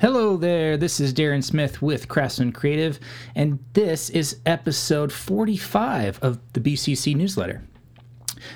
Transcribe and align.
Hello 0.00 0.38
there, 0.38 0.78
this 0.78 0.98
is 0.98 1.12
Darren 1.12 1.44
Smith 1.44 1.82
with 1.82 2.08
Craftsman 2.08 2.52
Creative, 2.52 2.98
and 3.34 3.58
this 3.74 4.08
is 4.08 4.38
episode 4.46 5.12
45 5.12 6.18
of 6.22 6.40
the 6.54 6.60
BCC 6.60 7.14
newsletter. 7.14 7.62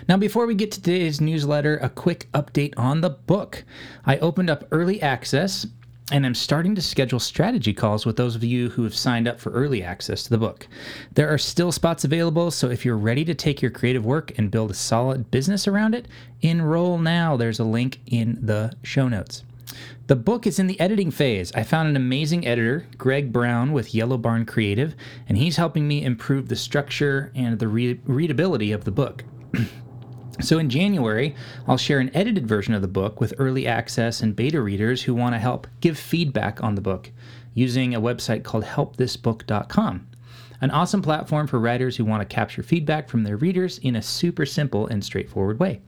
Now, 0.08 0.16
before 0.16 0.46
we 0.46 0.54
get 0.54 0.72
to 0.72 0.80
today's 0.80 1.20
newsletter, 1.20 1.76
a 1.76 1.90
quick 1.90 2.28
update 2.32 2.72
on 2.78 3.02
the 3.02 3.10
book. 3.10 3.62
I 4.06 4.16
opened 4.20 4.48
up 4.48 4.66
early 4.72 5.02
access 5.02 5.66
and 6.10 6.24
I'm 6.24 6.34
starting 6.34 6.74
to 6.76 6.80
schedule 6.80 7.20
strategy 7.20 7.74
calls 7.74 8.06
with 8.06 8.16
those 8.16 8.36
of 8.36 8.42
you 8.42 8.70
who 8.70 8.84
have 8.84 8.96
signed 8.96 9.29
up 9.29 9.38
for 9.38 9.52
early 9.52 9.82
access 9.82 10.22
to 10.22 10.30
the 10.30 10.38
book. 10.38 10.66
There 11.12 11.29
are 11.29 11.36
still 11.36 11.72
spots 11.72 12.04
available, 12.04 12.52
so 12.52 12.70
if 12.70 12.86
you're 12.86 12.96
ready 12.96 13.22
to 13.26 13.34
take 13.34 13.61
your 13.61 13.70
creative 13.70 14.06
work 14.06 14.32
and 14.38 14.50
build 14.50 14.70
a 14.70 14.74
solid 14.74 15.30
business 15.30 15.68
around 15.68 15.95
it, 15.95 16.08
enroll 16.40 16.96
now. 16.96 17.36
There's 17.36 17.61
a 17.61 17.64
link 17.64 18.00
in 18.06 18.38
the 18.40 18.72
show 18.82 19.08
notes. 19.08 19.42
The 20.06 20.16
book 20.16 20.46
is 20.46 20.59
in 20.59 20.66
the 20.66 20.79
editing 20.79 21.11
phase. 21.11 21.52
I 21.54 21.62
found 21.62 21.88
an 21.88 21.96
amazing 21.96 22.46
editor, 22.46 22.86
Greg 22.98 23.33
Brown 23.33 23.73
with 23.73 23.95
Yellow 23.95 24.19
Barn 24.19 24.45
Creative, 24.45 24.95
and 25.28 25.38
he's 25.38 25.56
helping 25.56 25.88
me 25.88 26.05
improve 26.05 26.48
the 26.48 26.56
structure 26.56 27.33
and 27.34 27.59
the 27.59 27.69
re- 27.69 28.00
readability 28.05 28.73
of 28.73 28.84
the 28.84 28.91
book. 28.91 29.24
so 30.41 30.59
in 30.59 30.69
January, 30.69 31.34
I'll 31.66 31.78
share 31.78 32.00
an 32.00 32.14
edited 32.14 32.47
version 32.47 32.74
of 32.74 32.83
the 32.83 32.88
book 32.88 33.20
with 33.20 33.34
early 33.38 33.66
access 33.66 34.20
and 34.20 34.37
beta 34.37 34.60
readers 34.60 35.02
who 35.02 35.14
want 35.14 35.34
to 35.34 35.38
help 35.38 35.66
give 35.80 35.98
feedback 35.98 36.62
on 36.62 36.75
the 36.75 36.80
book 36.80 37.11
using 37.55 37.95
a 37.95 38.00
website 38.00 38.42
called 38.42 38.64
helpthisbook.com. 38.64 40.06
An 40.61 40.70
awesome 40.70 41.02
platform 41.02 41.47
for 41.47 41.59
writers 41.59 41.97
who 41.97 42.05
want 42.05 42.20
to 42.20 42.34
capture 42.34 42.62
feedback 42.62 43.09
from 43.09 43.22
their 43.25 43.36
readers 43.36 43.78
in 43.78 43.97
a 43.97 44.02
super 44.02 44.47
simple 44.47 44.86
and 44.86 45.05
straightforward 45.05 45.59
way. 45.59 45.80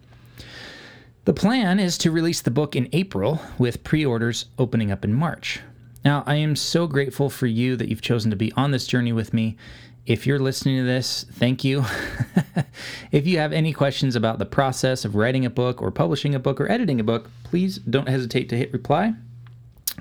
The 1.27 1.35
plan 1.35 1.81
is 1.81 1.99
to 1.99 2.13
release 2.13 2.41
the 2.41 2.53
book 2.53 2.77
in 2.77 2.89
April, 2.93 3.41
with 3.59 3.83
pre 3.83 4.07
orders 4.07 4.47
opening 4.61 4.93
up 4.93 5.05
in 5.05 5.13
March. 5.13 5.59
Now, 6.05 6.23
I 6.25 6.37
am 6.37 6.55
so 6.55 6.87
grateful 6.87 7.31
for 7.31 7.49
you 7.49 7.75
that 7.75 7.89
you've 7.89 8.01
chosen 8.01 8.31
to 8.31 8.37
be 8.37 8.53
on 8.53 8.71
this 8.71 8.87
journey 8.87 9.13
with 9.13 9.35
me. 9.35 9.57
If 10.07 10.25
you're 10.25 10.39
listening 10.39 10.77
to 10.77 10.85
this, 10.85 11.27
thank 11.33 11.65
you. 11.65 11.85
if 13.11 13.27
you 13.27 13.39
have 13.39 13.53
any 13.53 13.73
questions 13.73 14.15
about 14.15 14.39
the 14.39 14.47
process 14.47 15.05
of 15.05 15.17
writing 15.17 15.45
a 15.45 15.51
book 15.51 15.83
or 15.83 15.91
publishing 15.91 16.33
a 16.37 16.39
book 16.39 16.61
or 16.61 16.71
editing 16.71 17.01
a 17.01 17.05
book, 17.05 17.29
please 17.43 17.79
don't 17.79 18.09
hesitate 18.09 18.49
to 18.51 18.57
hit 18.57 18.73
reply 18.73 19.13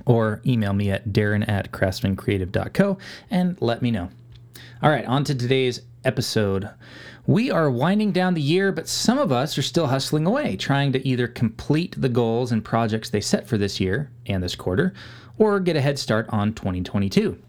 or 0.06 0.42
email 0.46 0.74
me 0.74 0.92
at 0.92 1.10
darren 1.10 1.50
at 1.50 1.72
craftsmancreative.co 1.72 3.00
and 3.32 3.60
let 3.60 3.82
me 3.82 3.90
know. 3.90 4.12
All 4.84 4.92
right, 4.92 5.06
on 5.06 5.24
to 5.24 5.34
today's 5.34 5.82
episode. 6.06 6.70
We 7.28 7.50
are 7.50 7.70
winding 7.70 8.12
down 8.12 8.36
the 8.36 8.42
year, 8.42 8.72
but 8.72 8.88
some 8.88 9.18
of 9.18 9.32
us 9.32 9.58
are 9.58 9.64
still 9.64 9.88
hustling 9.88 10.26
away, 10.26 10.56
trying 10.56 10.92
to 10.94 11.08
either 11.08 11.28
complete 11.28 11.96
the 11.98 12.10
goals 12.10 12.52
and 12.52 12.64
projects 12.64 13.10
they 13.10 13.22
set 13.22 13.48
for 13.48 13.58
this 13.58 13.80
year 13.80 14.12
and 14.28 14.44
this 14.44 14.56
quarter, 14.56 14.94
or 15.38 15.60
get 15.60 15.76
a 15.76 15.82
head 15.82 15.98
start 15.98 16.28
on 16.30 16.54
2022. 16.54 17.42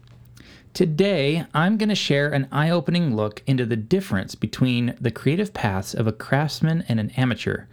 Today, 0.73 1.45
I'm 1.53 1.77
going 1.77 1.89
to 1.89 1.95
share 1.95 2.29
an 2.29 2.47
eye 2.51 2.69
opening 2.69 3.15
look 3.15 3.41
into 3.47 3.65
the 3.65 3.75
difference 3.75 4.35
between 4.35 4.95
the 4.99 5.11
creative 5.11 5.53
paths 5.53 5.93
of 5.93 6.07
a 6.07 6.11
craftsman 6.11 6.83
and 6.87 6.99
an 6.99 7.11
amateur, 7.11 7.65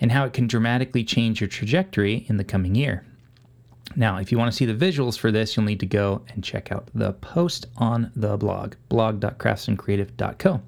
and 0.00 0.12
how 0.12 0.24
it 0.24 0.32
can 0.32 0.46
dramatically 0.46 1.04
change 1.04 1.40
your 1.40 1.48
trajectory 1.48 2.24
in 2.28 2.36
the 2.36 2.44
coming 2.44 2.74
year. 2.74 3.04
Now, 3.98 4.18
if 4.18 4.30
you 4.30 4.38
want 4.38 4.52
to 4.52 4.56
see 4.56 4.64
the 4.64 4.72
visuals 4.72 5.18
for 5.18 5.32
this, 5.32 5.56
you'll 5.56 5.66
need 5.66 5.80
to 5.80 5.86
go 5.86 6.22
and 6.28 6.44
check 6.44 6.70
out 6.70 6.88
the 6.94 7.14
post 7.14 7.66
on 7.78 8.12
the 8.14 8.36
blog, 8.36 8.74
blog.craftsmancreative.co. 8.88 10.62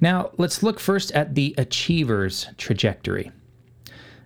Now, 0.00 0.30
let's 0.36 0.60
look 0.64 0.80
first 0.80 1.12
at 1.12 1.36
the 1.36 1.54
achiever's 1.56 2.48
trajectory. 2.58 3.30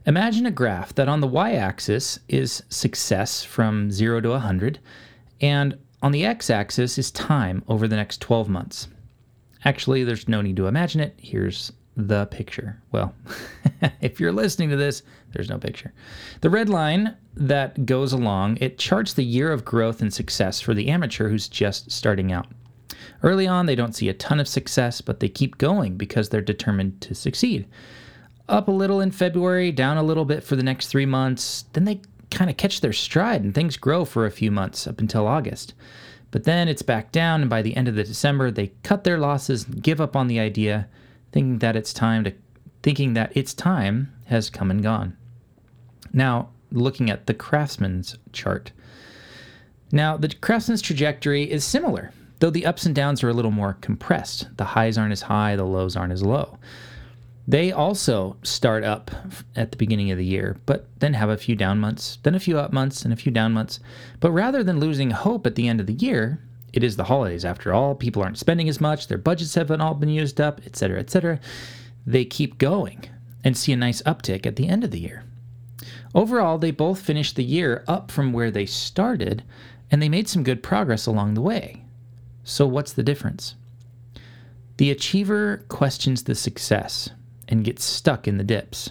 Imagine 0.07 0.47
a 0.47 0.51
graph 0.51 0.95
that 0.95 1.11
on 1.11 1.21
the 1.21 1.27
y 1.27 1.53
axis 1.53 2.19
is 2.27 2.63
success 2.71 3.45
from 3.45 3.91
0 3.91 4.23
to 4.23 4.31
100, 4.31 4.79
and 5.43 5.77
on 6.01 6.13
the 6.13 6.25
x 6.25 6.49
axis 6.49 6.97
is 6.97 7.11
time 7.11 7.63
over 7.69 7.87
the 7.87 7.97
next 7.97 8.23
12 8.23 8.49
months. 8.49 8.89
Actually, 9.63 10.05
there's 10.05 10.27
no 10.27 10.41
need 10.41 10.57
to 10.57 10.69
imagine 10.69 11.03
it. 11.03 11.15
Here's 11.19 11.71
the 11.99 12.25
picture. 12.27 12.81
Well, 12.93 13.15
if 14.01 14.21
you're 14.21 14.33
listening 14.33 14.71
to 14.71 14.77
this, 14.77 15.03
there's 15.33 15.51
no 15.51 15.59
picture. 15.59 15.93
The 16.41 16.51
red 16.51 16.69
line 16.69 17.17
that 17.35 17.87
goes 17.87 18.13
along, 18.13 18.59
it 18.61 18.79
charts 18.79 19.13
the 19.13 19.25
year 19.25 19.53
of 19.53 19.65
growth 19.65 20.01
and 20.01 20.13
success 20.13 20.61
for 20.61 20.75
the 20.75 20.89
amateur 20.89 21.29
who's 21.29 21.49
just 21.49 21.91
starting 21.91 22.33
out. 22.33 22.47
Early 23.23 23.47
on, 23.47 23.67
they 23.67 23.75
don't 23.75 23.95
see 23.95 24.09
a 24.09 24.15
ton 24.15 24.41
of 24.41 24.49
success, 24.49 25.01
but 25.01 25.21
they 25.21 25.29
keep 25.29 25.59
going 25.59 25.97
because 25.97 26.29
they're 26.29 26.41
determined 26.41 27.01
to 27.03 27.15
succeed. 27.15 27.67
Up 28.49 28.69
a 28.69 28.73
little 28.73 29.01
in 29.01 29.11
February, 29.11 29.73
down 29.73 29.97
a 29.97 30.03
little 30.03 30.27
bit 30.27 30.45
for 30.45 30.57
the 30.57 30.63
next 30.63 30.89
three 30.89 31.07
months, 31.07 31.65
then 31.73 31.85
they 31.85 32.01
kind 32.31 32.51
of 32.51 32.57
catch 32.57 32.81
their 32.81 32.93
stride 32.93 33.43
and 33.43 33.55
things 33.55 33.77
grow 33.77 34.05
for 34.05 34.27
a 34.27 34.31
few 34.31 34.51
months 34.51 34.87
up 34.87 35.01
until 35.01 35.27
August. 35.27 35.73
But 36.31 36.45
then 36.45 36.69
it's 36.69 36.83
back 36.83 37.13
down, 37.13 37.43
and 37.43 37.49
by 37.49 37.63
the 37.63 37.77
end 37.77 37.87
of 37.87 37.95
the 37.95 38.03
December, 38.03 38.51
they 38.51 38.73
cut 38.83 39.05
their 39.05 39.19
losses 39.19 39.65
and 39.65 39.83
give 39.83 40.01
up 40.01 40.17
on 40.17 40.27
the 40.27 40.41
idea, 40.41 40.89
thinking 41.31 41.59
that 41.61 41.77
it's 41.77 41.93
time 41.93 42.25
to 42.25 42.35
thinking 42.85 43.15
that 43.15 43.37
its 43.37 43.53
time 43.53 44.13
has 44.27 44.49
come 44.49 44.71
and 44.71 44.85
gone. 44.85 45.17
Now, 46.13 46.51
looking 46.71 47.11
at 47.11 47.27
the 47.27 47.35
craftsman's 47.35 48.17
chart. 48.33 48.71
Now, 49.91 50.17
the 50.17 50.29
craftsman's 50.29 50.83
trajectory 50.83 51.51
is 51.51 51.65
similar 51.65 52.13
though 52.45 52.51
the 52.51 52.67
ups 52.67 52.85
and 52.85 52.95
downs 52.95 53.23
are 53.23 53.31
a 53.31 53.33
little 53.33 53.51
more 53.51 53.79
compressed. 53.81 54.55
The 54.59 54.65
highs 54.65 54.99
aren't 54.99 55.13
as 55.13 55.23
high, 55.23 55.57
the 55.57 55.65
lows 55.65 55.97
aren't 55.97 56.13
as 56.13 56.23
low. 56.23 56.59
They 57.49 57.73
also 57.73 58.37
start 58.43 58.85
up 58.85 59.11
at 59.57 59.71
the 59.71 59.79
beginning 59.79 60.11
of 60.11 60.19
the 60.19 60.27
year, 60.27 60.59
but 60.67 60.87
then 60.99 61.15
have 61.15 61.31
a 61.31 61.39
few 61.39 61.57
down 61.57 61.79
months, 61.79 62.19
then 62.23 62.35
a 62.35 62.41
few 62.41 62.59
up 62.59 62.71
months, 62.71 63.03
and 63.03 63.15
a 63.15 63.17
few 63.17 63.33
down 63.33 63.53
months. 63.53 63.81
But 64.21 64.33
rather 64.33 64.63
than 64.63 64.79
losing 64.79 65.11
hope 65.11 65.47
at 65.47 65.55
the 65.55 65.69
end 65.69 65.81
of 65.81 65.87
the 65.87 65.95
year, 65.95 66.39
it 66.75 66.85
is 66.85 66.97
the 66.97 67.05
holidays 67.05 67.47
after 67.47 67.73
all. 67.73 67.95
People 67.95 68.23
aren't 68.23 68.37
spending 68.39 68.69
as 68.69 68.81
much, 68.81 69.09
their 69.09 69.17
budgets 69.17 69.55
haven't 69.55 69.81
all 69.81 69.95
been 69.95 70.11
used 70.11 70.39
up, 70.41 70.61
etc., 70.67 70.99
etc. 71.01 71.41
They 72.07 72.25
keep 72.25 72.59
going 72.59 73.05
and 73.43 73.57
see 73.57 73.73
a 73.73 73.77
nice 73.77 74.03
uptick 74.03 74.47
at 74.47 74.57
the 74.57 74.69
end 74.69 74.85
of 74.85 74.91
the 74.91 75.01
year. 75.01 75.25
Overall, 76.15 76.59
they 76.59 76.71
both 76.71 77.01
finished 77.01 77.37
the 77.37 77.45
year 77.45 77.85
up 77.89 78.11
from 78.11 78.33
where 78.33 78.51
they 78.51 78.67
started, 78.67 79.43
and 79.91 80.01
they 80.01 80.09
made 80.09 80.29
some 80.29 80.45
good 80.45 80.63
progress 80.63 81.07
along 81.07 81.35
the 81.35 81.41
way. 81.41 81.85
So, 82.45 82.67
what's 82.67 82.93
the 82.93 83.03
difference? 83.03 83.55
The 84.77 84.91
achiever 84.91 85.65
questions 85.69 86.25
the 86.25 86.35
success 86.35 87.11
and 87.49 87.65
gets 87.65 87.85
stuck 87.85 88.27
in 88.27 88.39
the 88.39 88.45
dips. 88.45 88.91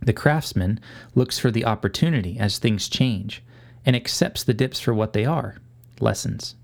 The 0.00 0.12
craftsman 0.12 0.80
looks 1.14 1.38
for 1.38 1.50
the 1.50 1.64
opportunity 1.64 2.38
as 2.38 2.58
things 2.58 2.88
change 2.88 3.42
and 3.84 3.96
accepts 3.96 4.44
the 4.44 4.54
dips 4.54 4.80
for 4.80 4.94
what 4.94 5.12
they 5.12 5.24
are 5.24 5.56
lessons. 6.00 6.54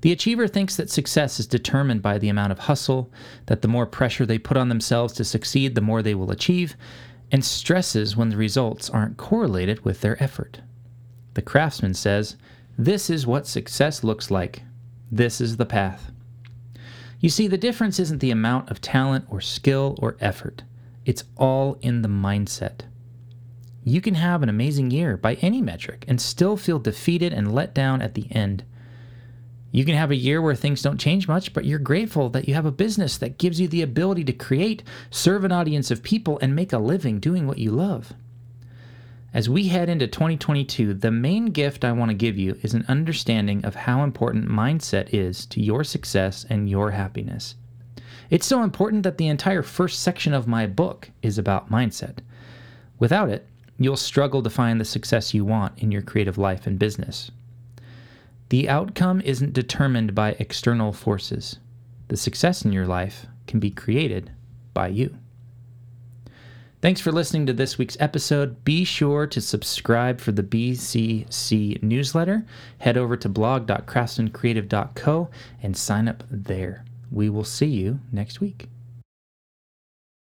The 0.00 0.12
achiever 0.12 0.48
thinks 0.48 0.76
that 0.76 0.90
success 0.90 1.40
is 1.40 1.46
determined 1.46 2.02
by 2.02 2.18
the 2.18 2.28
amount 2.28 2.52
of 2.52 2.60
hustle, 2.60 3.10
that 3.46 3.62
the 3.62 3.68
more 3.68 3.86
pressure 3.86 4.26
they 4.26 4.38
put 4.38 4.56
on 4.56 4.68
themselves 4.68 5.12
to 5.14 5.24
succeed, 5.24 5.74
the 5.74 5.80
more 5.80 6.02
they 6.02 6.14
will 6.14 6.30
achieve, 6.30 6.76
and 7.30 7.44
stresses 7.44 8.16
when 8.16 8.30
the 8.30 8.36
results 8.36 8.90
aren't 8.90 9.16
correlated 9.16 9.84
with 9.84 10.00
their 10.00 10.22
effort. 10.22 10.60
The 11.34 11.42
craftsman 11.42 11.94
says, 11.94 12.36
This 12.76 13.08
is 13.10 13.26
what 13.26 13.46
success 13.46 14.02
looks 14.02 14.30
like 14.30 14.62
this 15.10 15.40
is 15.40 15.56
the 15.56 15.66
path. 15.66 16.12
You 17.18 17.28
see, 17.28 17.48
the 17.48 17.58
difference 17.58 17.98
isn't 17.98 18.20
the 18.20 18.30
amount 18.30 18.70
of 18.70 18.80
talent 18.80 19.26
or 19.28 19.40
skill 19.40 19.96
or 20.00 20.16
effort, 20.20 20.62
it's 21.04 21.24
all 21.36 21.78
in 21.80 22.02
the 22.02 22.08
mindset. 22.08 22.82
You 23.82 24.00
can 24.00 24.14
have 24.14 24.42
an 24.42 24.48
amazing 24.48 24.90
year 24.90 25.16
by 25.16 25.34
any 25.36 25.60
metric 25.60 26.04
and 26.06 26.20
still 26.20 26.56
feel 26.56 26.78
defeated 26.78 27.32
and 27.32 27.52
let 27.52 27.74
down 27.74 28.02
at 28.02 28.14
the 28.14 28.30
end. 28.30 28.64
You 29.72 29.84
can 29.84 29.94
have 29.94 30.10
a 30.10 30.16
year 30.16 30.42
where 30.42 30.54
things 30.54 30.82
don't 30.82 30.98
change 30.98 31.28
much, 31.28 31.52
but 31.52 31.64
you're 31.64 31.78
grateful 31.78 32.28
that 32.30 32.48
you 32.48 32.54
have 32.54 32.66
a 32.66 32.72
business 32.72 33.16
that 33.18 33.38
gives 33.38 33.60
you 33.60 33.68
the 33.68 33.82
ability 33.82 34.24
to 34.24 34.32
create, 34.32 34.82
serve 35.10 35.44
an 35.44 35.52
audience 35.52 35.90
of 35.90 36.02
people, 36.02 36.38
and 36.42 36.56
make 36.56 36.72
a 36.72 36.78
living 36.78 37.20
doing 37.20 37.46
what 37.46 37.58
you 37.58 37.70
love. 37.70 38.12
As 39.32 39.48
we 39.48 39.68
head 39.68 39.88
into 39.88 40.08
2022, 40.08 40.94
the 40.94 41.12
main 41.12 41.46
gift 41.46 41.84
I 41.84 41.92
want 41.92 42.10
to 42.10 42.16
give 42.16 42.36
you 42.36 42.58
is 42.62 42.74
an 42.74 42.84
understanding 42.88 43.64
of 43.64 43.76
how 43.76 44.02
important 44.02 44.48
mindset 44.48 45.14
is 45.14 45.46
to 45.46 45.60
your 45.60 45.84
success 45.84 46.44
and 46.50 46.68
your 46.68 46.90
happiness. 46.90 47.54
It's 48.28 48.46
so 48.46 48.64
important 48.64 49.04
that 49.04 49.18
the 49.18 49.28
entire 49.28 49.62
first 49.62 50.00
section 50.00 50.34
of 50.34 50.48
my 50.48 50.66
book 50.66 51.10
is 51.22 51.38
about 51.38 51.70
mindset. 51.70 52.18
Without 52.98 53.28
it, 53.28 53.46
you'll 53.78 53.96
struggle 53.96 54.42
to 54.42 54.50
find 54.50 54.80
the 54.80 54.84
success 54.84 55.32
you 55.32 55.44
want 55.44 55.78
in 55.78 55.92
your 55.92 56.02
creative 56.02 56.36
life 56.36 56.66
and 56.66 56.76
business. 56.76 57.30
The 58.50 58.68
outcome 58.68 59.20
isn't 59.22 59.52
determined 59.52 60.14
by 60.14 60.36
external 60.38 60.92
forces. 60.92 61.58
The 62.08 62.16
success 62.16 62.64
in 62.64 62.72
your 62.72 62.86
life 62.86 63.26
can 63.46 63.60
be 63.60 63.70
created 63.70 64.32
by 64.74 64.88
you. 64.88 65.16
Thanks 66.82 67.00
for 67.00 67.12
listening 67.12 67.46
to 67.46 67.52
this 67.52 67.78
week's 67.78 67.96
episode. 68.00 68.64
Be 68.64 68.82
sure 68.84 69.28
to 69.28 69.40
subscribe 69.40 70.20
for 70.20 70.32
the 70.32 70.42
BCC 70.42 71.80
newsletter. 71.82 72.44
Head 72.78 72.96
over 72.96 73.16
to 73.18 73.28
blog.craftsmancreative.co 73.28 75.30
and 75.62 75.76
sign 75.76 76.08
up 76.08 76.24
there. 76.28 76.84
We 77.12 77.28
will 77.28 77.44
see 77.44 77.66
you 77.66 78.00
next 78.10 78.40
week. 78.40 78.68